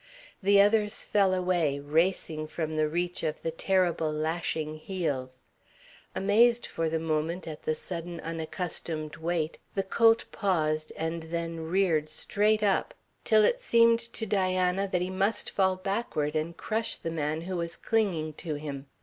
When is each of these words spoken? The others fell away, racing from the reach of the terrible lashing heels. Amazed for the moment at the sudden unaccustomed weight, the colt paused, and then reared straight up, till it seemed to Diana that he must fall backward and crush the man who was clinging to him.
The 0.41 0.59
others 0.59 1.03
fell 1.05 1.31
away, 1.31 1.77
racing 1.79 2.47
from 2.47 2.73
the 2.73 2.87
reach 2.89 3.21
of 3.21 3.43
the 3.43 3.51
terrible 3.51 4.11
lashing 4.11 4.79
heels. 4.79 5.43
Amazed 6.15 6.65
for 6.65 6.89
the 6.89 6.97
moment 6.97 7.47
at 7.47 7.61
the 7.61 7.75
sudden 7.75 8.19
unaccustomed 8.21 9.17
weight, 9.17 9.59
the 9.75 9.83
colt 9.83 10.25
paused, 10.31 10.91
and 10.97 11.21
then 11.21 11.59
reared 11.67 12.09
straight 12.09 12.63
up, 12.63 12.95
till 13.23 13.43
it 13.43 13.61
seemed 13.61 13.99
to 13.99 14.25
Diana 14.25 14.87
that 14.87 15.03
he 15.03 15.11
must 15.11 15.51
fall 15.51 15.75
backward 15.75 16.35
and 16.35 16.57
crush 16.57 16.97
the 16.97 17.11
man 17.11 17.41
who 17.41 17.55
was 17.57 17.75
clinging 17.77 18.33
to 18.39 18.55
him. 18.55 18.87